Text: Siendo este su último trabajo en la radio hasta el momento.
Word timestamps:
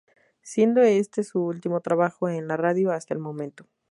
Siendo 0.41 0.81
este 0.81 1.23
su 1.23 1.45
último 1.45 1.79
trabajo 1.81 2.27
en 2.27 2.47
la 2.47 2.57
radio 2.57 2.91
hasta 2.91 3.13
el 3.13 3.19
momento. 3.19 3.67